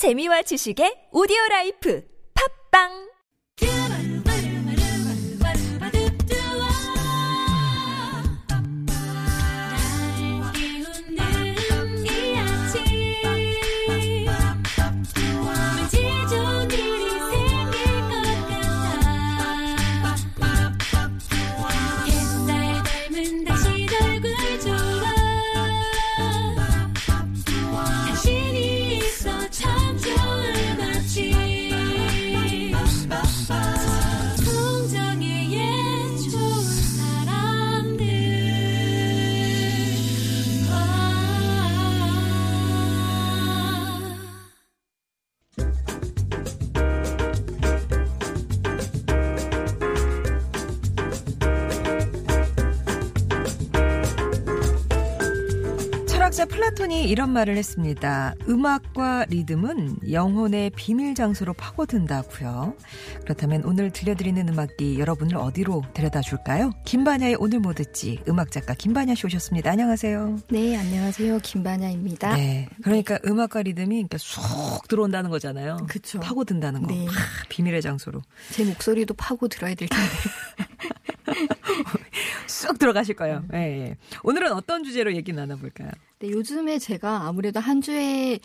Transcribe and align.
재미와 0.00 0.40
지식의 0.48 1.12
오디오 1.12 1.36
라이프. 1.50 2.00
팝빵 2.32 3.09
플라톤이 56.90 57.04
이런 57.08 57.32
말을 57.32 57.56
했습니다. 57.56 58.34
음악과 58.48 59.26
리듬은 59.26 60.10
영혼의 60.10 60.70
비밀 60.70 61.14
장소로 61.14 61.54
파고든다고요. 61.54 62.74
그렇다면 63.22 63.62
오늘 63.64 63.90
들려드리는 63.90 64.48
음악이 64.48 64.98
여러분을 64.98 65.36
어디로 65.36 65.84
데려다 65.94 66.20
줄까요? 66.20 66.72
김반야의 66.84 67.36
오늘 67.38 67.60
뭐 67.60 67.72
듣지 67.72 68.18
음악 68.28 68.50
작가 68.50 68.74
김반야 68.74 69.14
씨 69.14 69.24
오셨습니다. 69.26 69.70
안녕하세요. 69.70 70.40
네, 70.50 70.76
안녕하세요. 70.76 71.38
김반야입니다. 71.38 72.34
네. 72.34 72.68
그러니까 72.82 73.18
음악과 73.24 73.62
리듬이 73.62 73.86
그러니까 74.08 74.18
쏙 74.18 74.88
들어온다는 74.88 75.30
거잖아요. 75.30 75.86
그쵸. 75.88 76.18
파고든다는 76.18 76.82
거. 76.82 76.92
네. 76.92 77.06
아, 77.08 77.12
비밀의 77.48 77.80
장소로. 77.82 78.20
제 78.50 78.64
목소리도 78.64 79.14
파고 79.14 79.48
들어야 79.48 79.74
될 79.74 79.88
텐데. 79.88 80.04
쑥 82.60 82.78
들어가실 82.78 83.14
거예요. 83.16 83.38
음. 83.38 83.48
예, 83.54 83.58
예. 83.88 83.96
오늘은 84.22 84.52
어떤 84.52 84.84
주제로 84.84 85.14
얘기 85.14 85.32
나눠볼까요? 85.32 85.90
네, 86.18 86.28
요즘에 86.30 86.78
제가 86.78 87.22
아무래도 87.26 87.58
한 87.60 87.80
주에 87.80 88.38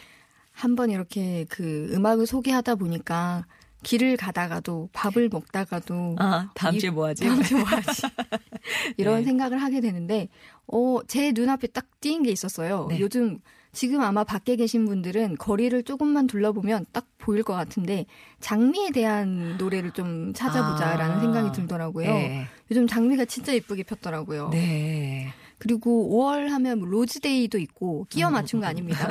한 0.53 0.75
번 0.75 0.89
이렇게 0.89 1.45
그 1.49 1.89
음악을 1.91 2.25
소개하다 2.25 2.75
보니까 2.75 3.45
길을 3.83 4.15
가다가도 4.15 4.89
밥을 4.93 5.27
먹다가도 5.29 6.15
아, 6.17 6.49
다음 6.55 6.75
이- 6.75 6.79
주에 6.79 6.89
뭐 6.91 7.07
하지? 7.07 7.25
다음 7.25 7.43
주에 7.43 7.57
뭐 7.59 7.67
하지? 7.67 8.01
이런 8.97 9.17
네. 9.19 9.23
생각을 9.25 9.57
하게 9.61 9.81
되는데, 9.81 10.29
어, 10.67 10.99
제 11.07 11.33
눈앞에 11.35 11.67
딱 11.67 11.85
띄인 11.99 12.23
게 12.23 12.31
있었어요. 12.31 12.87
네. 12.89 12.99
요즘 13.01 13.39
지금 13.75 14.01
아마 14.01 14.23
밖에 14.23 14.55
계신 14.55 14.85
분들은 14.85 15.35
거리를 15.37 15.83
조금만 15.83 16.27
둘러보면 16.27 16.85
딱 16.93 17.05
보일 17.17 17.43
것 17.43 17.53
같은데 17.53 18.05
장미에 18.39 18.91
대한 18.91 19.57
노래를 19.57 19.91
좀 19.91 20.33
찾아보자라는 20.33 21.17
아. 21.17 21.19
생각이 21.19 21.51
들더라고요. 21.51 22.07
네. 22.07 22.47
요즘 22.71 22.87
장미가 22.87 23.25
진짜 23.25 23.53
예쁘게 23.53 23.83
폈더라고요. 23.83 24.49
네. 24.49 25.27
그리고 25.57 26.09
5월 26.11 26.49
하면 26.49 26.79
뭐 26.79 26.87
로즈데이도 26.87 27.57
있고 27.59 28.07
끼워 28.09 28.29
맞춘 28.29 28.61
거 28.61 28.65
아닙니다. 28.65 29.09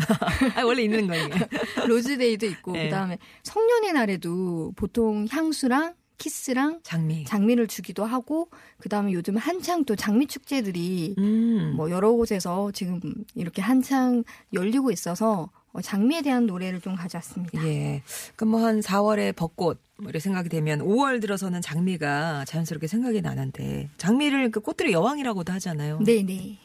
아, 0.56 0.62
원래 0.64 0.82
있는 0.82 1.06
거예요. 1.06 1.28
로즈데이도 1.86 2.46
있고 2.46 2.72
네. 2.72 2.84
그다음에 2.84 3.18
성년의 3.42 3.92
날에도 3.92 4.72
보통 4.76 5.26
향수랑 5.30 5.94
키스랑 6.18 6.80
장미. 6.82 7.24
장미를 7.24 7.66
주기도 7.66 8.04
하고 8.04 8.48
그다음에 8.78 9.12
요즘 9.12 9.36
한창 9.36 9.84
또 9.84 9.96
장미 9.96 10.26
축제들이 10.26 11.14
음. 11.18 11.74
뭐 11.76 11.90
여러 11.90 12.12
곳에서 12.12 12.70
지금 12.72 13.00
이렇게 13.34 13.60
한창 13.62 14.24
열리고 14.52 14.90
있어서 14.90 15.50
어, 15.72 15.80
장미에 15.80 16.22
대한 16.22 16.46
노래를 16.46 16.80
좀 16.80 16.94
가져왔습니다. 16.94 17.66
예. 17.66 18.02
그럼 18.36 18.52
뭐 18.52 18.60
한 18.64 18.78
4월에 18.80 19.34
벚꽃 19.34 19.78
뭐 19.96 20.04
이렇게 20.04 20.20
생각이 20.20 20.48
되면 20.48 20.78
5월 20.80 21.20
들어서는 21.20 21.60
장미가 21.62 22.44
자연스럽게 22.46 22.86
생각이 22.86 23.20
나는데 23.20 23.90
장미를 23.98 24.50
그 24.52 24.60
꽃들의 24.60 24.92
여왕이라고도 24.92 25.52
하잖아요. 25.54 25.98
네 26.04 26.22
네. 26.22 26.58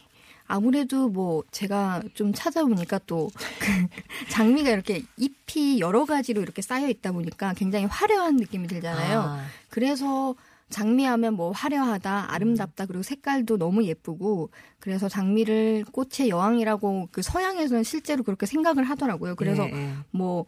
아무래도 0.50 1.10
뭐 1.10 1.44
제가 1.52 2.02
좀 2.16 2.34
찾아보니까 2.34 3.00
또 3.06 3.30
그 3.60 3.88
장미가 4.32 4.70
이렇게 4.72 5.04
잎이 5.18 5.80
여러 5.80 6.06
가지로 6.06 6.42
이렇게 6.42 6.62
쌓여 6.62 6.88
있다 6.88 7.12
보니까 7.12 7.54
굉장히 7.54 7.86
화려한 7.86 8.38
느낌이 8.38 8.68
들잖아요. 8.68 9.20
아, 9.20 9.44
그래서 9.70 10.36
장미하면 10.70 11.34
뭐 11.34 11.52
화려하다, 11.52 12.32
아름답다, 12.32 12.86
그리고 12.86 13.02
색깔도 13.02 13.58
너무 13.58 13.84
예쁘고, 13.86 14.52
그래서 14.80 15.10
장미를 15.10 15.84
꽃의 15.92 16.30
여왕이라고 16.30 17.10
그 17.12 17.24
서양에서는 17.24 17.84
실제로 17.84 18.24
그렇게 18.24 18.46
생각을 18.46 18.84
하더라고요. 18.84 19.36
그래서 19.36 19.68
예, 19.68 19.74
예. 19.74 19.94
뭐, 20.12 20.46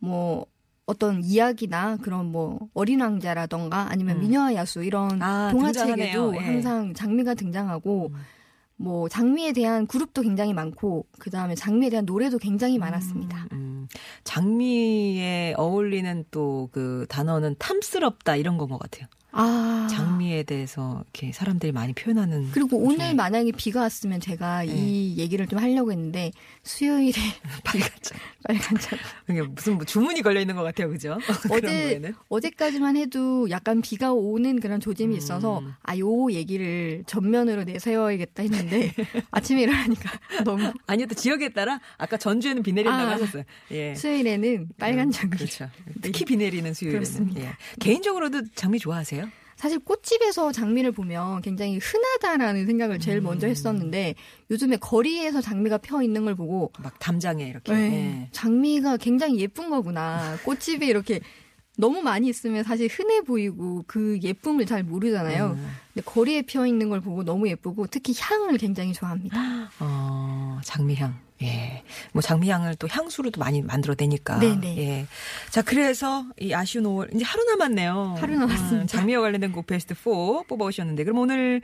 뭐, 0.00 0.46
어떤 0.86 1.22
이야기나 1.22 1.98
그런 1.98 2.32
뭐 2.32 2.58
어린 2.74 3.00
왕자라던가 3.00 3.86
아니면 3.90 4.16
음. 4.16 4.22
미녀와 4.22 4.56
야수 4.56 4.82
이런 4.82 5.22
아, 5.22 5.50
동화책에도. 5.52 6.34
예. 6.34 6.38
항상 6.40 6.92
장미가 6.94 7.34
등장하고 7.34 8.10
음. 8.12 8.20
뭐 8.80 9.08
장미에 9.10 9.52
대한 9.52 9.86
그룹도 9.86 10.22
굉장히 10.22 10.54
많고 10.54 11.04
그 11.18 11.28
다음에 11.30 11.54
장미에 11.54 11.90
대한 11.90 12.06
노래도 12.06 12.38
굉장히 12.38 12.78
많았습니다. 12.78 13.46
음, 13.52 13.86
장미에 14.24 15.54
어울리는 15.56 16.24
또 16.30 16.68
그 16.72 17.04
단어는 17.08 17.56
탐스럽다 17.58 18.36
이런 18.36 18.56
건 18.56 18.68
것 18.70 18.78
같아요. 18.78 19.06
아 19.32 19.86
장미에 19.90 20.42
대해서 20.42 21.04
이렇게 21.14 21.32
사람들이 21.32 21.72
많이 21.72 21.92
표현하는. 21.92 22.50
그리고 22.52 22.78
것 22.80 22.84
오늘 22.86 22.98
중에 22.98 23.14
만약에 23.14 23.52
비가 23.52 23.80
왔으면 23.82 24.20
제가 24.20 24.64
네. 24.64 24.72
이 24.74 25.16
얘기를 25.18 25.46
좀 25.46 25.58
하려고 25.58 25.92
했는데 25.92 26.32
수요일에 26.64 27.12
빨갛죠. 27.64 28.16
빨간 28.44 28.78
차 28.78 28.96
이게 29.28 29.42
무슨 29.42 29.74
뭐 29.74 29.84
주문이 29.84 30.22
걸려 30.22 30.40
있는 30.40 30.56
것 30.56 30.62
같아요, 30.62 30.88
그죠? 30.88 31.18
어제. 31.50 32.12
어제까지만 32.28 32.96
해도 32.96 33.48
약간 33.50 33.80
비가 33.82 34.12
오는 34.12 34.58
그런 34.60 34.80
조짐이 34.80 35.14
음. 35.14 35.18
있어서 35.18 35.62
아 35.82 36.00
요 36.00 36.32
얘기를 36.32 37.04
전면으로 37.06 37.64
내세워야겠다 37.64 38.42
했는데 38.42 38.92
아침에 39.30 39.62
일어나니까 39.62 40.10
너무 40.44 40.72
아니요, 40.86 41.06
또 41.06 41.14
지역에 41.14 41.50
따라 41.50 41.78
아까 41.98 42.16
전주에는 42.16 42.62
비 42.62 42.72
내린다고 42.72 43.02
아. 43.02 43.10
하셨어요. 43.12 43.42
예. 43.72 43.94
수요일에는 43.94 44.68
빨간 44.78 45.08
음, 45.08 45.10
장미 45.10 45.36
그렇죠. 45.36 45.68
특히 46.00 46.24
비 46.24 46.36
내리는 46.36 46.72
수요일에는. 46.72 47.00
그렇습니다. 47.06 47.40
예. 47.42 47.52
개인적으로도 47.80 48.42
장미 48.54 48.78
좋아하세요? 48.78 49.28
사실 49.60 49.78
꽃집에서 49.78 50.52
장미를 50.52 50.90
보면 50.90 51.42
굉장히 51.42 51.76
흔하다라는 51.76 52.64
생각을 52.64 52.98
제일 52.98 53.18
음. 53.18 53.24
먼저 53.24 53.46
했었는데 53.46 54.14
요즘에 54.50 54.78
거리에서 54.78 55.42
장미가 55.42 55.78
펴 55.78 56.02
있는 56.02 56.24
걸 56.24 56.34
보고 56.34 56.72
막 56.78 56.98
담장에 56.98 57.46
이렇게. 57.46 57.70
네, 57.70 57.92
예. 57.92 58.28
장미가 58.32 58.96
굉장히 58.96 59.38
예쁜 59.38 59.68
거구나. 59.68 60.38
꽃집에 60.46 60.86
이렇게 60.86 61.20
너무 61.76 62.00
많이 62.00 62.28
있으면 62.28 62.64
사실 62.64 62.88
흔해 62.90 63.20
보이고 63.20 63.84
그 63.86 64.18
예쁨을 64.22 64.64
잘 64.64 64.82
모르잖아요. 64.82 65.56
음. 65.58 65.68
근데 65.92 66.04
거리에 66.06 66.40
피어 66.40 66.66
있는 66.66 66.88
걸 66.88 67.02
보고 67.02 67.22
너무 67.22 67.46
예쁘고 67.46 67.86
특히 67.88 68.14
향을 68.18 68.56
굉장히 68.56 68.94
좋아합니다. 68.94 69.70
어, 69.78 70.09
장미향. 70.70 71.18
예. 71.42 71.82
뭐 72.12 72.22
장미향을 72.22 72.76
또 72.76 72.86
향수로도 72.88 73.40
많이 73.40 73.60
만들어내니까. 73.60 74.38
네네. 74.38 74.76
예. 74.78 75.06
자, 75.50 75.62
그래서 75.62 76.24
이 76.38 76.52
아쉬운 76.52 76.84
5월 76.84 77.12
이제 77.14 77.24
하루 77.24 77.42
남았네요. 77.44 78.16
하루 78.18 78.36
남았습니다. 78.38 78.82
음, 78.82 78.86
장미와 78.86 79.20
관련된 79.20 79.50
곡 79.50 79.66
베스트 79.66 79.94
4 79.94 80.44
뽑아오셨는데 80.46 81.02
그럼 81.04 81.18
오늘 81.18 81.60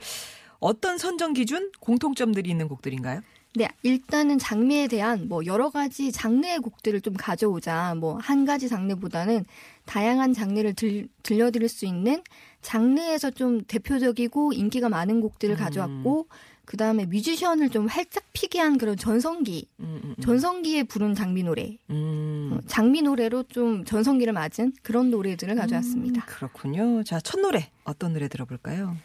어떤 0.59 0.97
선정 0.97 1.33
기준 1.33 1.71
공통점들이 1.79 2.49
있는 2.49 2.67
곡들인가요? 2.67 3.21
네, 3.57 3.67
일단은 3.81 4.37
장미에 4.37 4.87
대한 4.87 5.27
뭐 5.27 5.43
여러 5.47 5.71
가지 5.71 6.11
장르의 6.11 6.59
곡들을 6.59 7.01
좀 7.01 7.15
가져오자. 7.15 7.95
뭐 7.95 8.19
한 8.21 8.45
가지 8.45 8.69
장르보다는 8.69 9.45
다양한 9.85 10.33
장르를 10.33 10.73
들, 10.73 11.07
들려드릴 11.23 11.67
수 11.67 11.87
있는 11.87 12.21
장르에서 12.61 13.31
좀 13.31 13.61
대표적이고 13.61 14.53
인기가 14.53 14.89
많은 14.89 15.21
곡들을 15.21 15.55
음. 15.55 15.57
가져왔고 15.57 16.27
그 16.65 16.77
다음에 16.77 17.05
뮤지션을 17.07 17.69
좀 17.69 17.87
활짝 17.87 18.25
피게 18.33 18.59
한 18.59 18.77
그런 18.77 18.95
전성기, 18.95 19.67
음, 19.79 20.01
음, 20.03 20.13
음. 20.19 20.21
전성기에 20.21 20.83
부른 20.83 21.15
장미 21.15 21.41
노래, 21.41 21.77
음. 21.89 22.51
어, 22.53 22.61
장미 22.67 23.01
노래로 23.01 23.43
좀 23.43 23.85
전성기를 23.85 24.33
맞은 24.33 24.73
그런 24.83 25.09
노래들을 25.09 25.55
가져왔습니다. 25.55 26.21
음, 26.21 26.25
그렇군요. 26.27 27.03
자, 27.03 27.19
첫 27.21 27.39
노래 27.39 27.71
어떤 27.85 28.13
노래 28.13 28.27
들어볼까요? 28.27 28.95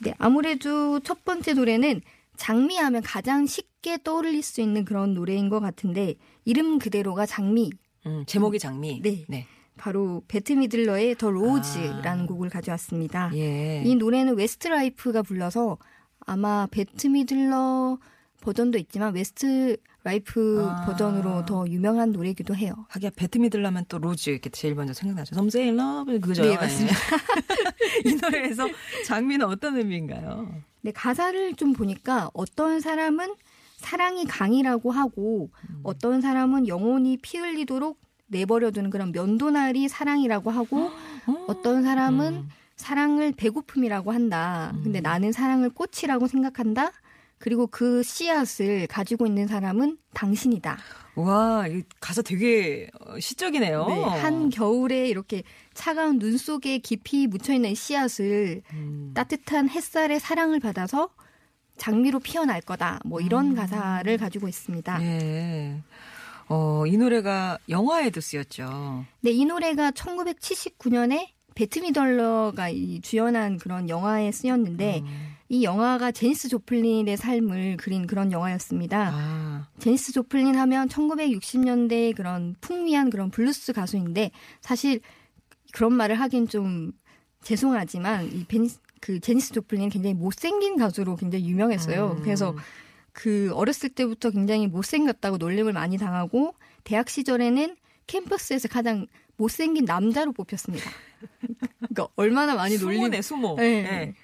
네, 0.00 0.14
아무래도 0.18 0.98
첫 1.00 1.24
번째 1.24 1.52
노래는 1.52 2.00
장미하면 2.38 3.02
가장 3.02 3.44
쉽게 3.44 3.98
떠올릴 4.02 4.42
수 4.42 4.62
있는 4.62 4.84
그런 4.84 5.12
노래인 5.12 5.50
것 5.50 5.60
같은데 5.60 6.14
이름 6.44 6.78
그대로가 6.78 7.26
장미. 7.26 7.70
음, 8.06 8.24
제목이 8.26 8.58
장미. 8.58 9.02
네. 9.02 9.26
네. 9.28 9.46
바로 9.76 10.22
베트 10.28 10.52
미들러의 10.52 11.16
The 11.16 11.30
Rose라는 11.30 12.24
아. 12.24 12.26
곡을 12.26 12.48
가져왔습니다. 12.48 13.30
예. 13.34 13.82
이 13.84 13.94
노래는 13.94 14.36
웨스트라이프가 14.36 15.22
불러서 15.22 15.78
아마 16.20 16.66
베트 16.70 17.06
미들러 17.06 17.98
버전도 18.40 18.78
있지만 18.78 19.14
웨스트 19.14 19.76
라이프 20.04 20.64
아. 20.68 20.86
버전으로 20.86 21.44
더 21.44 21.66
유명한 21.68 22.12
노래이기도 22.12 22.54
해요. 22.54 22.72
하기야 22.88 23.10
베트 23.16 23.38
미들러면 23.38 23.86
또 23.88 23.98
Rose 23.98 24.30
이렇게 24.30 24.48
제일 24.50 24.74
먼저 24.74 24.92
생각나죠. 24.92 25.34
Some 25.34 25.58
say 25.58 25.76
love 25.76 26.20
그죠? 26.20 26.42
네, 26.42 26.56
맞습니다. 26.56 26.96
예. 28.06 28.08
이 28.10 28.14
노래에서 28.14 28.68
장미는 29.06 29.46
어떤 29.46 29.76
의미인가요? 29.76 30.62
네, 30.80 30.92
가사를 30.92 31.54
좀 31.54 31.72
보니까 31.72 32.30
어떤 32.34 32.80
사람은 32.80 33.34
사랑이 33.76 34.24
강이라고 34.24 34.90
하고 34.90 35.50
음. 35.70 35.80
어떤 35.82 36.20
사람은 36.20 36.68
영혼이 36.68 37.18
피 37.18 37.38
흘리도록 37.38 37.98
내버려두는 38.26 38.90
그런 38.90 39.12
면도날이 39.12 39.88
사랑이라고 39.88 40.50
하고 40.50 40.90
어떤 41.46 41.82
사람은 41.82 42.34
음. 42.34 42.48
사랑을 42.76 43.32
배고픔이라고 43.32 44.12
한다. 44.12 44.72
근데 44.82 45.00
나는 45.00 45.32
사랑을 45.32 45.70
꽃이라고 45.70 46.26
생각한다. 46.26 46.92
그리고 47.38 47.66
그 47.66 48.02
씨앗을 48.02 48.86
가지고 48.88 49.26
있는 49.26 49.46
사람은 49.46 49.98
당신이다. 50.14 50.78
와, 51.14 51.66
이 51.66 51.82
가사 52.00 52.22
되게 52.22 52.88
어, 53.00 53.18
시적이네요. 53.18 53.86
네, 53.86 54.02
한 54.04 54.50
겨울에 54.50 55.08
이렇게 55.08 55.42
차가운 55.74 56.18
눈 56.18 56.36
속에 56.36 56.78
깊이 56.78 57.26
묻혀있는 57.26 57.74
씨앗을 57.74 58.62
음. 58.72 59.12
따뜻한 59.14 59.68
햇살의 59.68 60.20
사랑을 60.20 60.60
받아서 60.60 61.10
장미로 61.76 62.20
피어날 62.20 62.60
거다. 62.60 63.00
뭐 63.04 63.20
이런 63.20 63.54
가사를 63.54 64.16
가지고 64.16 64.48
있습니다. 64.48 65.02
예. 65.02 65.80
어, 66.48 66.84
이 66.86 66.96
노래가 66.96 67.58
영화에도 67.68 68.20
쓰였죠. 68.20 69.04
네, 69.20 69.30
이 69.30 69.44
노래가 69.44 69.90
1979년에 69.90 71.28
베트 71.54 71.80
미들러가 71.80 72.68
이 72.68 73.00
주연한 73.00 73.58
그런 73.58 73.88
영화에 73.88 74.30
쓰였는데 74.30 75.00
음. 75.04 75.37
이 75.50 75.64
영화가 75.64 76.12
제니스 76.12 76.48
조플린의 76.48 77.16
삶을 77.16 77.78
그린 77.78 78.06
그런 78.06 78.32
영화였습니다. 78.32 79.10
아, 79.12 79.68
제니스 79.78 80.12
조플린 80.12 80.54
하면 80.54 80.88
1960년대 80.88 82.14
그런 82.14 82.54
풍미한 82.60 83.08
그런 83.08 83.30
블루스 83.30 83.72
가수인데 83.72 84.30
사실 84.60 85.00
그런 85.72 85.94
말을 85.94 86.20
하긴 86.20 86.48
좀 86.48 86.92
죄송하지만 87.42 88.30
이 88.32 88.44
베니스, 88.44 88.78
그 89.00 89.20
제니스 89.20 89.52
조플린 89.52 89.88
굉장히 89.88 90.14
못생긴 90.14 90.76
가수로 90.76 91.16
굉장히 91.16 91.48
유명했어요. 91.48 92.16
음. 92.18 92.22
그래서 92.22 92.54
그 93.12 93.50
어렸을 93.54 93.88
때부터 93.88 94.30
굉장히 94.30 94.66
못생겼다고 94.66 95.38
놀림을 95.38 95.72
많이 95.72 95.96
당하고 95.96 96.54
대학 96.84 97.08
시절에는 97.08 97.76
캠퍼스에서 98.06 98.68
가장 98.68 99.06
못생긴 99.36 99.86
남자로 99.86 100.32
뽑혔습니다. 100.32 100.90
그러니까 101.78 102.08
얼마나 102.16 102.54
많이 102.54 102.76
놀림 102.76 102.98
수모네, 102.98 103.22
수모. 103.22 103.56
네. 103.56 103.64
예. 103.64 104.14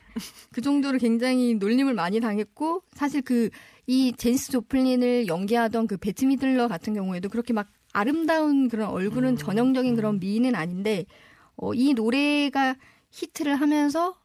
그 0.53 0.61
정도로 0.61 0.99
굉장히 0.99 1.55
놀림을 1.55 1.95
많이 1.95 2.21
당했고 2.21 2.83
사실 2.93 3.23
그 3.23 3.51
이 3.87 4.13
제니스 4.17 4.51
조플린을 4.51 5.27
연기하던 5.27 5.87
그 5.87 5.97
베트 5.97 6.25
미들러 6.25 6.69
같은 6.69 6.95
경우에도 6.95 7.29
그렇게 7.29 7.53
막 7.53 7.69
아름다운 7.93 8.69
그런 8.69 8.89
얼굴은 8.89 9.31
음, 9.33 9.37
전형적인 9.37 9.95
그런 9.95 10.19
미인은 10.21 10.55
아닌데 10.55 11.05
어, 11.57 11.75
이 11.75 11.93
노래가 11.93 12.77
히트를 13.11 13.57
하면서 13.57 14.17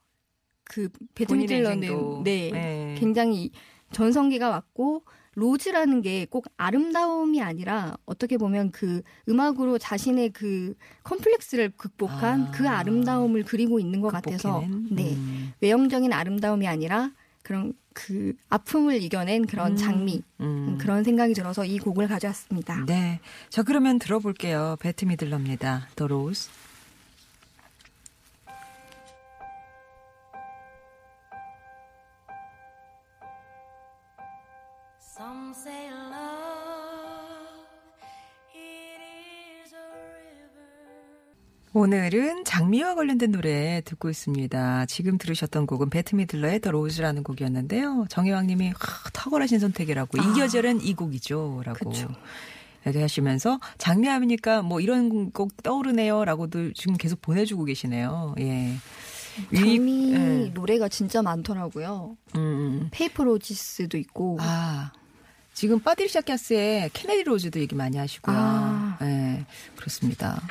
그 0.63 0.89
본인의 1.15 1.45
미들러는. 1.61 2.23
네 2.23 2.51
예. 2.53 2.95
굉장히 2.97 3.51
전성기가 3.91 4.49
왔고 4.49 5.03
로즈라는 5.35 6.01
게 6.01 6.25
꼭 6.29 6.45
아름다움이 6.57 7.41
아니라 7.41 7.95
어떻게 8.05 8.37
보면 8.37 8.71
그 8.71 9.01
음악으로 9.27 9.77
자신의 9.77 10.31
그 10.31 10.73
컴플렉스를 11.03 11.71
극복한 11.77 12.41
아. 12.43 12.51
그 12.51 12.67
아름다움을 12.67 13.43
그리고 13.43 13.79
있는 13.79 14.01
것 14.01 14.09
같아서? 14.09 14.61
네 14.91 15.13
음. 15.13 15.38
외형적인 15.61 16.13
아름다움이 16.13 16.67
아니라 16.67 17.11
그런 17.43 17.73
그 17.93 18.33
아픔을 18.49 19.01
이겨낸 19.01 19.45
그런 19.45 19.75
장미 19.75 20.21
음. 20.39 20.77
그런 20.79 21.03
생각이 21.03 21.33
들어서 21.33 21.65
이 21.65 21.79
곡을 21.79 22.07
가져왔습니다. 22.07 22.85
네. 22.85 23.19
자, 23.49 23.63
그러면 23.63 23.99
들어볼게요. 23.99 24.77
배트 24.79 25.05
미들러입니다. 25.05 25.87
The 25.95 26.05
Rose. 26.05 26.49
오늘은 41.79 42.43
장미와 42.43 42.95
관련된 42.95 43.31
노래 43.31 43.81
듣고 43.85 44.09
있습니다. 44.09 44.85
지금 44.87 45.17
들으셨던 45.17 45.65
곡은 45.65 45.89
베트 45.89 46.13
미들러의 46.13 46.59
The 46.59 46.71
Rose라는 46.71 47.23
곡이었는데요. 47.23 48.05
정혜왕 48.09 48.47
님이 48.47 48.73
하, 48.77 49.09
탁월하신 49.13 49.59
선택이라고. 49.59 50.17
이 50.17 50.33
계절은 50.35 50.81
이 50.81 50.93
곡이죠. 50.93 51.61
라고. 51.63 51.89
그쵸. 51.89 52.09
얘기하시면서 52.85 53.61
장미하니까 53.77 54.61
뭐 54.61 54.81
이런 54.81 55.31
곡 55.31 55.63
떠오르네요. 55.63 56.25
라고도 56.25 56.73
지금 56.73 56.97
계속 56.97 57.21
보내주고 57.21 57.63
계시네요. 57.63 58.35
예. 58.39 58.75
장미 59.55 60.11
예. 60.11 60.51
노래가 60.53 60.89
진짜 60.89 61.21
많더라고요. 61.21 62.17
음, 62.35 62.39
음. 62.39 62.87
Paper 62.91 63.23
Roses도 63.23 63.97
있고 63.97 64.37
아. 64.41 64.91
지금 65.53 65.79
파트리샤 65.79 66.09
카스의 66.09 66.89
Kennedy 66.91 67.23
Rose도 67.23 67.61
얘기 67.61 67.73
많이 67.73 67.97
하시고요. 67.97 68.35
아. 68.37 68.97
네, 68.99 69.45
그렇습니다. 69.77 70.41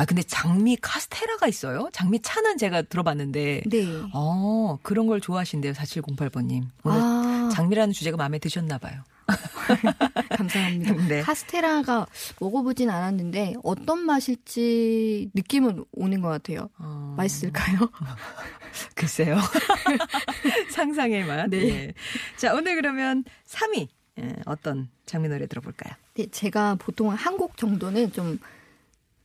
아, 0.00 0.06
근데 0.06 0.22
장미 0.22 0.76
카스테라가 0.80 1.46
있어요? 1.46 1.90
장미 1.92 2.20
차는 2.22 2.56
제가 2.56 2.80
들어봤는데. 2.80 3.64
네. 3.66 3.86
어, 4.14 4.78
그런 4.82 5.06
걸 5.06 5.20
좋아하신대요, 5.20 5.74
4708번님. 5.74 6.64
오늘 6.84 6.98
아 7.02 7.50
장미라는 7.52 7.92
주제가 7.92 8.16
마음에 8.16 8.38
드셨나 8.38 8.78
봐요. 8.78 9.02
감사합니다. 10.38 10.94
네. 11.06 11.20
카스테라가 11.20 12.06
먹어보진 12.40 12.88
않았는데 12.88 13.56
어떤 13.62 13.98
맛일지 14.06 15.30
느낌은 15.34 15.84
오는 15.92 16.20
것 16.22 16.28
같아요. 16.28 16.70
어, 16.78 17.14
맛있을까요? 17.18 17.78
글쎄요. 18.96 19.36
상상의 20.72 21.24
맛. 21.26 21.46
네. 21.50 21.58
예. 21.68 21.94
자, 22.38 22.54
오늘 22.54 22.74
그러면 22.76 23.24
3위. 23.46 23.88
예, 24.18 24.34
어떤 24.46 24.88
장미 25.04 25.28
노래 25.28 25.46
들어볼까요? 25.46 25.92
네, 26.14 26.26
제가 26.30 26.76
보통 26.76 27.10
한 27.10 27.36
곡 27.36 27.56
정도는 27.58 28.12
좀 28.12 28.38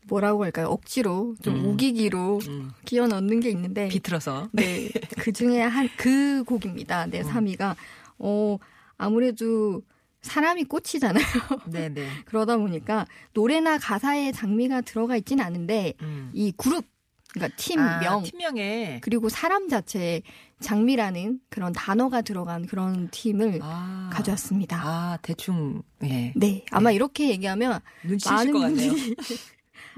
뭐라고 0.07 0.43
할까요? 0.43 0.67
억지로 0.67 1.35
좀 1.41 1.55
음. 1.55 1.65
우기기로 1.65 2.39
음. 2.47 2.71
끼워 2.85 3.07
넣는 3.07 3.39
게 3.39 3.49
있는데 3.49 3.87
비틀어서. 3.87 4.49
네. 4.53 4.89
그 5.17 5.31
중에 5.31 5.61
한 5.61 5.89
그 5.97 6.43
곡입니다. 6.45 7.05
음. 7.05 7.11
네, 7.11 7.21
3위가 7.23 7.75
어 8.19 8.57
아무래도 8.97 9.81
사람이 10.21 10.65
꽃이잖아요. 10.65 11.23
네네. 11.71 12.07
그러다 12.25 12.57
보니까 12.57 13.05
노래나 13.33 13.77
가사에 13.77 14.31
장미가 14.31 14.81
들어가 14.81 15.15
있지는 15.15 15.43
않은데 15.43 15.93
음. 16.01 16.31
이 16.33 16.51
그룹 16.51 16.85
그러니까 17.33 17.55
팀명 17.57 18.19
아, 18.19 18.23
팀명에. 18.23 19.01
그리고 19.03 19.27
사람 19.29 19.67
자체에 19.67 20.21
장미라는 20.61 21.41
그런 21.49 21.73
단어가 21.73 22.21
들어간 22.21 22.65
그런 22.65 23.09
팀을 23.11 23.59
아. 23.61 24.09
가져왔습니다. 24.13 24.79
아, 24.81 25.17
대충, 25.21 25.83
예. 26.05 26.31
네, 26.35 26.63
아마 26.71 26.91
이렇게 26.91 27.29
얘기하면 27.29 27.81
많은. 28.25 28.53
분들이 28.53 29.15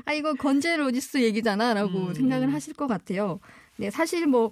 아 0.06 0.14
이거 0.14 0.34
Guns 0.34 0.78
N' 0.78 0.90
Roses 0.90 1.22
얘기잖아라고 1.22 2.00
음. 2.08 2.14
생각을 2.14 2.54
하실 2.54 2.74
것 2.74 2.88
같아요. 2.88 3.40
네, 3.78 3.90
사실 3.90 4.28
뭐 4.28 4.52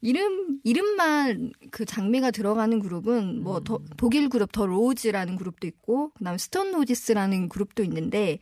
이름 0.00 0.60
이름만 0.62 1.52
그 1.70 1.84
장미가 1.84 2.30
들어가는 2.30 2.78
그룹은 2.78 3.42
뭐 3.42 3.60
더, 3.60 3.80
독일 3.96 4.28
그룹 4.28 4.52
The 4.52 4.66
Rose라는 4.66 5.36
그룹도 5.36 5.66
있고 5.66 6.10
그다음에 6.10 6.38
Stone 6.38 6.72
Roses라는 6.72 7.48
그룹도 7.48 7.82
있는데 7.84 8.38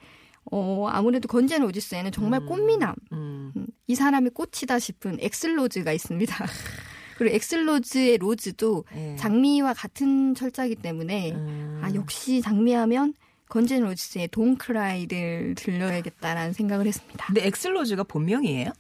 어 0.51 0.87
아무래도 0.89 1.29
Guns 1.29 1.59
N' 1.59 1.68
Roses에는 1.68 2.13
정말 2.13 2.45
꽃미남 2.45 2.95
음. 3.13 3.53
음, 3.57 3.67
이 3.87 3.95
사람이 3.95 4.31
꽃이다 4.31 4.79
싶은 4.79 5.19
액슬 5.21 5.57
로즈가 5.57 5.93
있습니다. 5.93 6.35
그리고 7.17 7.35
액슬 7.35 7.77
로즈의 7.77 8.19
로즈도 8.19 8.85
예. 8.95 9.17
장미와 9.17 9.73
같은 9.73 10.35
철자이기 10.35 10.77
때문에 10.77 11.33
음. 11.33 11.81
아 11.83 11.93
역시 11.95 12.43
장미하면 12.43 13.15
건젠 13.49 13.83
로지스의 13.83 14.29
돈크라이를 14.29 15.55
들려야겠다라는 15.57 16.53
생각을 16.53 16.87
했습니다. 16.87 17.27
근데 17.27 17.47
액슬 17.47 17.75
로즈가 17.75 18.03
본명이에요? 18.03 18.73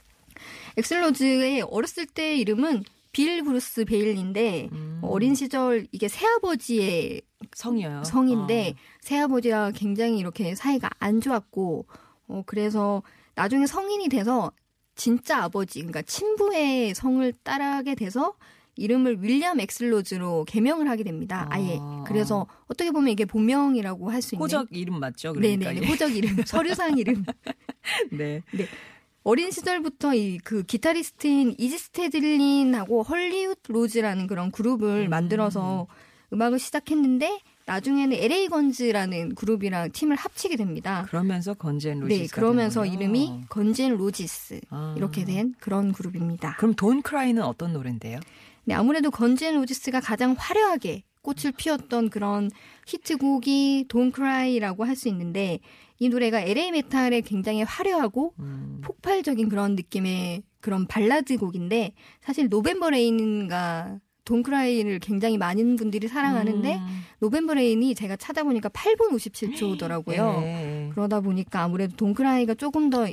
액슬 0.76 1.19
로즈의 1.19 1.62
어렸을 1.62 2.06
때 2.06 2.36
이름은 2.36 2.84
빌 3.12 3.42
브루스 3.42 3.86
베일리인데 3.86 4.68
음. 4.72 5.00
어린 5.02 5.34
시절 5.34 5.86
이게 5.90 6.06
새아버지의 6.08 7.22
성이요. 7.54 8.04
성인데 8.04 8.74
어. 8.76 8.80
새아버지랑 9.00 9.72
굉장히 9.74 10.18
이렇게 10.18 10.54
사이가 10.54 10.90
안 10.98 11.20
좋았고 11.20 11.86
어 12.28 12.42
그래서 12.44 13.02
나중에 13.34 13.66
성인이 13.66 14.08
돼서 14.08 14.52
진짜 14.96 15.44
아버지 15.44 15.78
그러니까 15.78 16.02
친부의 16.02 16.94
성을 16.94 17.32
따라하게 17.42 17.94
돼서 17.94 18.34
이름을 18.76 19.22
윌리엄 19.22 19.58
액슬 19.60 20.02
로즈로 20.02 20.44
개명을 20.44 20.88
하게 20.88 21.02
됩니다. 21.04 21.46
아예. 21.50 21.78
아. 21.80 22.04
그래서 22.06 22.46
어떻게 22.66 22.90
보면 22.90 23.10
이게 23.12 23.24
본명이라고 23.24 24.10
할 24.10 24.22
수 24.22 24.34
있는 24.34 24.42
호적 24.44 24.68
이름 24.70 25.00
맞죠? 25.00 25.32
그러니까 25.32 25.72
네네. 25.72 25.86
호적 25.86 26.14
이름 26.14 26.36
서류상 26.46 26.98
이름 26.98 27.24
네. 28.12 28.42
어린 29.22 29.50
시절부터 29.50 30.14
이 30.14 30.38
그 30.44 30.62
기타리스트인 30.62 31.56
이지 31.58 31.78
스트래들린하고 31.78 33.02
Hollywood 33.02 33.72
Rose라는 33.72 34.26
그런 34.28 34.50
그룹을 34.52 35.06
음. 35.06 35.10
만들어서 35.10 35.86
음악을 36.32 36.58
시작했는데 36.58 37.40
나중에는 37.66 38.16
LA 38.16 38.46
Guns라는 38.48 39.34
그룹이랑 39.34 39.90
팀을 39.90 40.14
합치게 40.16 40.54
됩니다. 40.56 41.04
그러면서 41.08 41.54
Guns 41.54 41.83
N' 41.83 41.98
Roses. 42.00 42.20
네, 42.22 42.26
그러면서 42.32 42.86
이름이 42.86 43.42
Guns 43.48 43.80
N' 43.80 43.96
Roses 43.96 44.60
아. 44.70 44.94
이렇게 44.96 45.24
된 45.24 45.54
그런 45.58 45.90
그룹입니다. 45.92 46.54
그럼 46.58 46.74
Don't 46.74 47.02
Cry는 47.02 47.42
어떤 47.42 47.72
노래인데요? 47.72 48.20
네, 48.66 48.74
아무래도 48.74 49.10
Guns 49.10 49.39
N' 49.39 49.54
Roses가 49.54 50.00
가장 50.00 50.34
화려하게 50.36 51.04
꽃을 51.22 51.52
피웠던 51.56 52.10
그런 52.10 52.50
히트곡이 52.86 53.86
Don't 53.88 54.14
Cry라고 54.14 54.84
할 54.84 54.94
수 54.96 55.08
있는데 55.08 55.60
이 55.98 56.08
노래가 56.08 56.40
LA 56.40 56.72
메탈의 56.72 57.22
굉장히 57.22 57.62
화려하고 57.62 58.34
음. 58.38 58.80
폭발적인 58.82 59.48
그런 59.48 59.76
느낌의 59.76 60.42
그런 60.60 60.86
발라드 60.86 61.38
곡인데 61.38 61.94
사실 62.20 62.48
November 62.48 62.90
Rain과 62.90 63.98
Don't 64.24 64.44
Cry를 64.44 64.98
굉장히 64.98 65.38
많은 65.38 65.76
분들이 65.76 66.08
사랑하는데 66.08 66.76
음. 66.76 67.02
November 67.20 67.54
Rain이 67.54 67.94
제가 67.94 68.16
찾아보니까 68.16 68.68
8분 68.70 69.12
57초더라고요. 69.12 70.42
예. 70.42 70.90
그러다 70.92 71.20
보니까 71.20 71.62
아무래도 71.62 71.96
Don't 71.96 72.16
Cry가 72.16 72.54
조금 72.54 72.90
더 72.90 73.06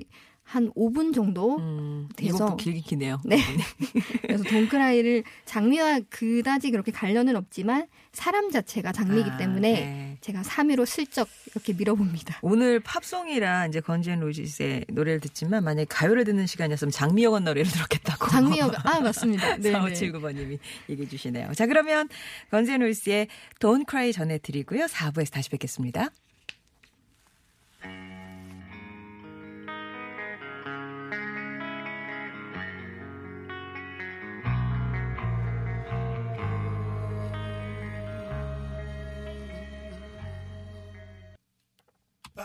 한 0.54 0.72
5분 0.74 1.16
정도 1.16 1.58
음, 1.58 2.08
돼서- 2.16 2.56
길긴 2.58 2.84
기네요. 2.84 3.20
네. 3.26 3.38
그래서 4.22 4.44
Don't 4.44 4.77
Cry를 4.77 5.24
장미와 5.46 6.02
그다지 6.12 6.70
그렇게 6.70 6.92
관련은 6.92 7.36
없지만 7.36 7.88
사람 8.12 8.52
자체가 8.52 8.92
장미이기 8.92 9.32
아, 9.32 9.38
때문에 9.38 9.72
네. 9.74 10.18
제가 10.22 10.44
3위로 10.44 10.86
슬쩍 10.86 11.28
이렇게 11.48 11.74
밀어봅니다. 11.74 12.38
오늘 12.44 12.80
팝송이라 12.82 13.66
이제 13.66 13.80
건젠 13.80 14.20
로지스의 14.20 14.86
노래를 14.90 15.22
듣지만 15.22 15.64
만약에 15.64 15.86
가요를 15.90 16.24
듣는 16.24 16.46
시간이었으면 16.46 16.92
장미여관 16.92 17.46
노래를 17.46 17.72
들었겠다고. 17.72 18.28
장미여가 18.30 18.82
아 18.86 19.00
맞습니다. 19.00 19.58
네, 19.58 19.72
네. 19.72 19.74
4579번님이 19.74 20.60
얘기해 20.90 21.08
주시네요. 21.10 21.52
자, 21.56 21.66
그러면 21.66 22.08
건젠 22.52 22.80
로지스의 22.82 23.28
Don't 23.60 23.90
Cry 23.90 24.14
전해드리고요. 24.14 24.86
4부에서 24.86 25.32
다시 25.32 25.50
뵙겠습니다. 25.50 26.10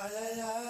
수요일 0.06 0.67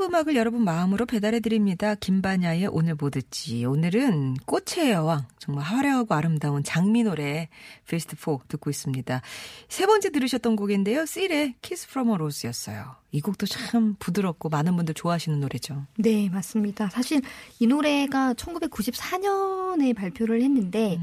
팝 0.00 0.06
음악을 0.06 0.34
여러분 0.34 0.64
마음으로 0.64 1.04
배달해 1.04 1.40
드립니다. 1.40 1.94
김반야의 1.94 2.68
오늘 2.72 2.94
뭐 2.94 3.10
듣지. 3.10 3.66
오늘은 3.66 4.36
꽃의 4.46 4.92
여왕 4.92 5.26
정말 5.38 5.64
화려하고 5.64 6.14
아름다운 6.14 6.64
장미 6.64 7.02
노래 7.02 7.50
베스트 7.86 8.16
4 8.16 8.38
듣고 8.48 8.70
있습니다. 8.70 9.20
세 9.68 9.86
번째 9.86 10.10
들으셨던 10.10 10.56
곡인데요. 10.56 11.04
씰의 11.04 11.56
Kiss 11.60 11.86
from 11.86 12.08
a 12.08 12.14
Rose였어요. 12.14 12.96
이 13.12 13.20
곡도 13.20 13.44
참 13.44 13.96
부드럽고 13.98 14.48
많은 14.48 14.74
분들 14.76 14.94
좋아하시는 14.94 15.38
노래죠. 15.38 15.84
네, 15.98 16.30
맞습니다. 16.30 16.88
사실 16.88 17.20
이 17.58 17.66
노래가 17.66 18.32
1994년에 18.34 19.94
발표를 19.94 20.42
했는데 20.42 20.98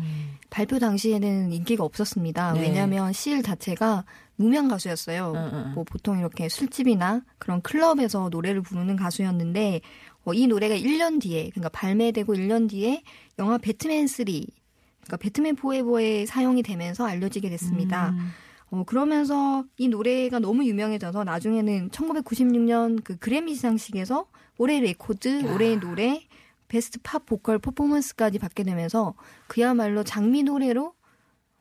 발표 0.49 0.79
당시에는 0.79 1.51
인기가 1.51 1.83
없었습니다. 1.83 2.53
네. 2.53 2.61
왜냐하면 2.61 3.13
시일 3.13 3.43
자체가 3.43 4.05
무명 4.37 4.67
가수였어요. 4.67 5.33
응, 5.35 5.49
응, 5.53 5.63
응. 5.67 5.73
뭐 5.73 5.83
보통 5.83 6.19
이렇게 6.19 6.47
술집이나 6.47 7.23
그런 7.37 7.61
클럽에서 7.61 8.29
노래를 8.29 8.61
부르는 8.61 8.95
가수였는데 8.95 9.81
어, 10.23 10.33
이 10.33 10.47
노래가 10.47 10.75
1년 10.75 11.21
뒤에 11.21 11.49
그러니까 11.49 11.69
발매되고 11.69 12.33
1년 12.33 12.69
뒤에 12.69 13.03
영화 13.39 13.57
배트맨 13.57 14.07
3 14.07 14.25
그러니까 14.25 15.17
배트맨 15.19 15.55
포에버에 15.55 16.25
사용이 16.25 16.63
되면서 16.63 17.05
알려지게 17.05 17.49
됐습니다. 17.49 18.09
음. 18.09 18.31
어, 18.69 18.83
그러면서 18.85 19.63
이 19.77 19.87
노래가 19.87 20.39
너무 20.39 20.65
유명해져서 20.65 21.23
나중에는 21.23 21.89
1996년 21.89 23.03
그 23.03 23.17
그래미 23.17 23.55
시상식에서 23.55 24.27
올해 24.57 24.79
레코드, 24.79 25.45
올해의 25.53 25.79
노래, 25.79 26.27
베스트 26.67 26.99
팝 27.01 27.25
보컬 27.25 27.59
퍼포먼스까지 27.59 28.39
받게 28.39 28.63
되면서 28.63 29.13
그야말로 29.47 30.03
장미 30.03 30.43
노래로 30.43 30.93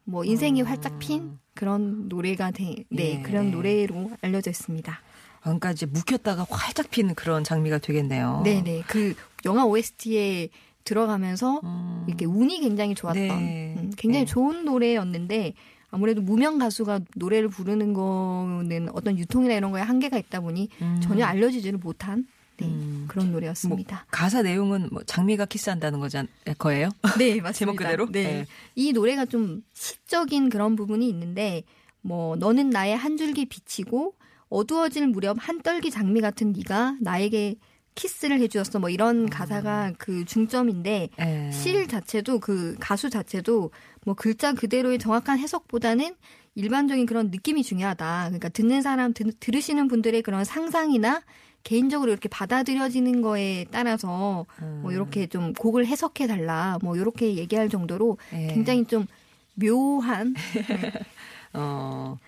뭐 0.07 0.25
인생이 0.25 0.63
활짝 0.63 0.99
핀 0.99 1.39
그런 1.55 2.09
노래가 2.09 2.51
돼, 2.53 2.85
네, 2.91 3.19
예. 3.19 3.23
그런 3.23 3.51
노래로 3.51 4.13
알려져 4.23 4.51
있습니다. 4.51 5.01
그러니까 5.43 5.73
이제 5.73 5.87
묵혔다가 5.87 6.47
활짝 6.49 6.91
핀 6.91 7.15
그런 7.15 7.45
장미가 7.45 7.79
되겠네요. 7.79 8.43
네네. 8.45 8.85
그 8.87 9.15
영화 9.45 9.65
OST에 9.65 10.49
들어가면서 10.85 11.61
음. 11.65 12.05
이렇게 12.07 12.25
운이 12.25 12.61
굉장히 12.61 12.95
좋았던 12.95 13.27
네. 13.27 13.75
음, 13.77 13.91
굉장히 13.97 14.25
네. 14.25 14.31
좋은 14.33 14.65
노래였는데 14.65 15.55
아무래도 15.91 16.21
무명 16.21 16.59
가수가 16.59 17.01
노래를 17.17 17.49
부르는 17.49 17.93
거는 17.93 18.89
어떤 18.93 19.19
유통이나 19.19 19.55
이런 19.55 19.73
거에 19.73 19.83
한계가 19.83 20.19
있다 20.19 20.41
보니 20.41 20.69
음. 20.83 21.01
전혀 21.03 21.25
알려지지를 21.25 21.79
못한 21.79 22.27
네, 22.59 22.67
음. 22.67 23.05
그런 23.09 23.33
노래였습니다. 23.33 24.07
가사 24.11 24.43
내용은 24.43 24.89
뭐 24.91 25.03
장미가 25.05 25.47
키스한다는 25.47 26.01
거잖 26.01 26.27
거예요? 26.59 26.91
네, 27.19 27.41
맞습니다. 27.41 27.53
제목 27.53 27.77
그대로? 27.77 28.07
네. 28.11 28.23
네. 28.23 28.47
이 28.75 28.93
노래가 28.93 29.27
좀 29.27 29.63
시적인 29.73 30.49
그런 30.49 30.77
부분이 30.77 31.09
있는데 31.09 31.65
뭐 32.01 32.37
너는 32.37 32.71
나의 32.71 32.97
한 32.97 33.17
줄기 33.17 33.47
빛이고 33.47 34.15
어두워질 34.49 35.09
무렵 35.09 35.37
한 35.41 35.61
떨기 35.61 35.91
장미 35.91 36.21
같은 36.21 36.53
네가 36.53 36.97
나에게 37.01 37.57
키스를 37.97 38.41
해주었어. 38.41 38.79
뭐 38.79 38.91
이런 38.91 39.29
가사가 39.29 39.95
그 39.99 40.25
중점인데 40.25 41.09
예. 41.19 41.51
실 41.51 41.89
자체도 41.89 42.39
그 42.41 42.77
가수 42.79 43.11
자체도 43.11 43.71
뭐 44.05 44.15
글자 44.15 44.53
그대로의 44.53 44.99
정확한 44.99 45.39
해석보다는 45.39 46.15
일반적인 46.57 47.07
그런 47.07 47.31
느낌이 47.31 47.63
중요하다. 47.63 48.25
그러니까 48.25 48.49
듣는 48.49 48.83
사람 48.83 49.13
들, 49.13 49.33
들으시는 49.39 49.89
분들의 49.89 50.23
그런 50.23 50.45
상상이나 50.45 51.23
개인적으로 51.63 52.11
이렇게 52.11 52.29
받아들여지는 52.29 53.23
거에 53.23 53.67
따라서 53.71 54.47
음. 54.63 54.81
뭐 54.83 54.93
이렇게 54.93 55.27
좀 55.27 55.53
곡을 55.53 55.87
해석해 55.87 56.27
달라. 56.27 56.79
뭐 56.83 56.97
이렇게 56.97 57.35
얘기할 57.37 57.69
정도로 57.69 58.19
예. 58.33 58.49
굉장히 58.49 58.85
좀 58.87 59.07
묘한 59.55 60.35
어. 61.53 62.19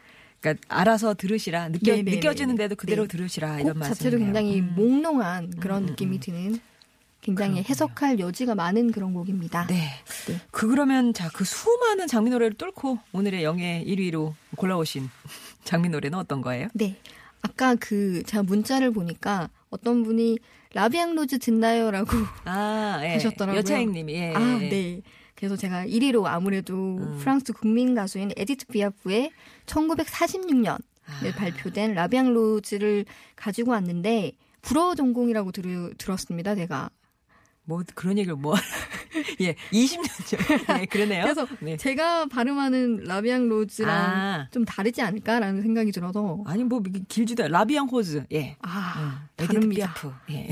그러니까 0.40 0.64
알아서 0.68 1.14
들으시라 1.14 1.68
느껴 1.68 1.92
네네네. 1.92 2.16
느껴지는데도 2.16 2.76
그대로 2.76 3.02
네. 3.02 3.08
들으시라 3.08 3.56
곡 3.56 3.60
이런 3.60 3.82
자체도 3.82 4.18
말씀이네요. 4.18 4.24
굉장히 4.24 4.60
음. 4.60 4.72
몽롱한 4.76 5.50
그런 5.58 5.82
음, 5.82 5.86
느낌이 5.86 6.16
음. 6.16 6.20
드는 6.20 6.60
굉장히 7.28 7.50
그렇군요. 7.62 7.68
해석할 7.68 8.18
여지가 8.20 8.54
많은 8.54 8.90
그런 8.92 9.12
곡입니다. 9.14 9.66
네. 9.66 9.90
네. 10.26 10.40
그 10.50 10.66
그러면 10.68 11.12
자 11.14 11.28
그 11.32 11.44
수많은 11.44 12.06
장미 12.06 12.30
노래를 12.30 12.54
뚫고 12.54 12.98
오늘의 13.12 13.44
영예 13.44 13.84
1위로 13.86 14.32
골라오신 14.56 15.08
장미 15.64 15.88
노래는 15.88 16.18
어떤 16.18 16.40
거예요? 16.40 16.68
네. 16.74 16.96
아까 17.42 17.74
그 17.76 18.22
제가 18.24 18.42
문자를 18.42 18.90
보니까 18.90 19.48
어떤 19.70 20.02
분이 20.02 20.38
La 20.74 20.86
Vie 20.86 21.03
en 21.03 21.14
rose 21.14 21.38
듣나요라고 21.38 22.10
아, 22.44 23.00
예. 23.04 23.12
하셨더라고요. 23.14 23.58
여차행님이 23.58 24.14
예. 24.14 24.34
아, 24.34 24.38
네. 24.58 25.00
그래서 25.34 25.54
제가 25.56 25.86
1위로 25.86 26.24
아무래도 26.26 26.74
음. 26.74 27.18
프랑스 27.20 27.52
국민 27.52 27.94
가수인 27.94 28.32
에디트 28.36 28.66
피아프의 28.66 29.30
1946년 29.66 30.78
에 31.24 31.30
아. 31.30 31.34
발표된 31.36 31.94
La 31.94 32.05
Vie 32.05 32.22
en 32.22 32.32
rose를 32.34 33.04
가지고 33.36 33.70
왔는데 33.72 34.32
불어 34.62 34.94
전공이라고 34.94 35.52
들, 35.52 35.94
들었습니다, 35.96 36.54
제가. 36.54 36.90
뭐 37.68 37.82
그런 37.94 38.16
얘기를 38.16 38.34
뭐 38.34 38.54
예, 39.42 39.54
20년 39.70 40.08
전. 40.26 40.80
예, 40.80 40.86
그러네요. 40.88 41.22
그래서 41.24 41.46
네. 41.60 41.76
제가 41.76 42.24
발음하는 42.26 43.04
La 43.04 43.16
Vie 43.16 43.34
en 43.34 43.46
rose랑 43.46 43.94
아. 43.94 44.48
좀 44.50 44.64
다르지 44.64 45.02
않을까라는 45.02 45.60
생각이 45.60 45.92
들어서 45.92 46.42
아니 46.46 46.64
뭐 46.64 46.82
길지도 47.08 47.44
않아요. 47.44 47.52
La 47.52 47.63
Vie 47.63 47.78
en 47.78 47.88
rose. 47.88 48.24
예. 48.32 48.56
아, 48.62 49.26
에디트 49.36 49.52
다릅니다. 49.52 49.92
피아프. 49.92 50.14
예. 50.30 50.48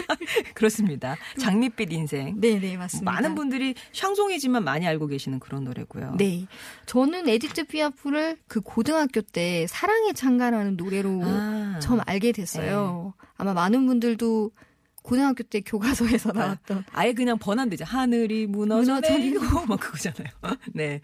그렇습니다. 0.54 1.16
장밋빛 1.38 1.92
인생. 1.92 2.40
네, 2.40 2.58
네, 2.58 2.78
맞습니다. 2.78 3.12
많은 3.12 3.34
분들이 3.34 3.74
샹송이지만 3.92 4.64
많이 4.64 4.86
알고 4.86 5.08
계시는 5.08 5.38
그런 5.38 5.64
노래고요. 5.64 6.14
네. 6.16 6.46
저는 6.86 7.28
에디트 7.28 7.64
피아프를 7.64 8.38
그 8.48 8.62
고등학교 8.62 9.20
때 9.20 9.66
사랑의 9.68 10.14
찬가라는 10.14 10.78
노래로 10.78 11.20
아. 11.22 11.78
처음 11.82 12.00
알게 12.06 12.32
됐어요. 12.32 13.12
아마 13.36 13.52
많은 13.52 13.86
분들도 13.86 14.52
고등학교 15.06 15.44
때 15.44 15.60
교과서에서 15.60 16.32
나왔던 16.32 16.84
아 16.92 17.06
예 17.06 17.12
그냥 17.12 17.38
번안되죠. 17.38 17.84
하늘이 17.84 18.46
무너져 18.46 18.98
내리고 19.00 19.64
막 19.66 19.78
그거잖아요. 19.78 20.26
네. 20.74 21.00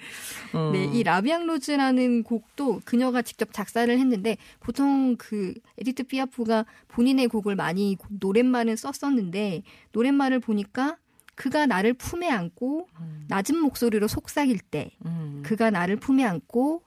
어. 0.52 0.70
네, 0.72 0.84
이 0.92 1.02
La 1.04 1.16
Vie 1.16 1.34
en 1.34 1.46
rose라는 1.46 2.24
곡도 2.24 2.80
그녀가 2.84 3.22
직접 3.22 3.52
작사를 3.52 3.96
했는데 3.96 4.36
보통 4.60 5.16
그 5.16 5.54
에디트 5.78 6.04
피아프가 6.04 6.66
본인의 6.88 7.28
곡을 7.28 7.54
많이 7.54 7.96
고- 7.96 8.08
노랫말은 8.10 8.74
썼었는데 8.76 9.62
노랫말을 9.92 10.40
보니까 10.40 10.96
그가 11.34 11.66
나를 11.66 11.94
품에 11.94 12.28
안고 12.28 12.88
낮은 13.28 13.56
목소리로 13.58 14.06
속삭일 14.08 14.58
때 14.58 14.90
음. 15.06 15.42
그가 15.44 15.70
나를 15.70 15.96
품에 15.96 16.24
안고 16.24 16.82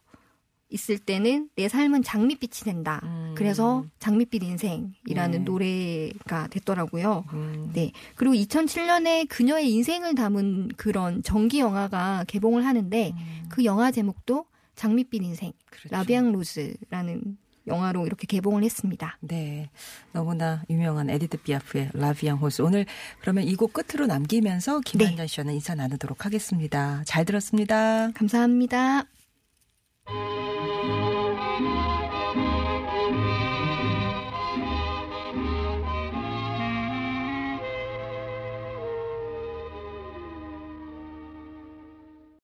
있을 0.75 0.99
때는 0.99 1.49
내 1.55 1.67
삶은 1.67 2.03
장밋빛이 2.03 2.63
된다. 2.65 3.01
음. 3.03 3.33
그래서 3.35 3.85
장밋빛 3.99 4.43
인생이라는 4.43 5.31
네. 5.31 5.39
노래가 5.39 6.47
됐더라고요. 6.47 7.25
음. 7.33 7.71
네. 7.73 7.91
그리고 8.15 8.35
2007년에 8.35 9.27
그녀의 9.29 9.71
인생을 9.71 10.13
담은 10.15 10.69
그런 10.77 11.23
전기 11.23 11.59
영화가 11.59 12.25
개봉을 12.27 12.65
하는데 12.65 13.13
그 13.49 13.65
영화 13.65 13.89
제목도 13.91 14.45
장밋빛 14.75 15.23
인생, 15.23 15.49
음. 15.49 15.53
그렇죠. 15.71 15.89
La 15.95 16.06
Vie 16.06 16.21
en 16.21 16.31
rose라는 16.33 17.37
영화로 17.67 18.05
이렇게 18.05 18.27
개봉을 18.27 18.63
했습니다. 18.63 19.17
네. 19.21 19.69
너무나 20.11 20.61
유명한 20.69 21.09
에디트 21.09 21.37
피아프의 21.41 21.89
La 21.93 22.06
Vie 22.06 22.25
en 22.25 22.37
rose. 22.37 22.61
오늘 22.61 22.85
그러면 23.21 23.43
이 23.45 23.55
곡 23.55 23.73
끝으로 23.73 24.05
남기면서 24.05 24.81
김한jan 24.81 25.25
씨와는 25.27 25.53
인사 25.55 25.73
나누도록 25.73 26.25
하겠습니다. 26.25 27.01
잘 27.05 27.25
들었습니다. 27.25 28.11
감사합니다. 28.11 29.05
Música 30.07 32.04